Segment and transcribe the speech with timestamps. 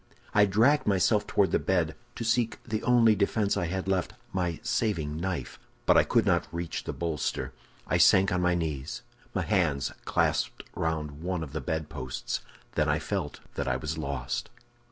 [0.33, 5.17] "I dragged myself toward the bed, to seek the only defense I had left—my saving
[5.17, 7.53] knife; but I could not reach the bolster.
[7.85, 9.03] I sank on my knees,
[9.35, 12.39] my hands clasped round one of the bedposts;
[12.73, 14.49] then I felt that I was lost."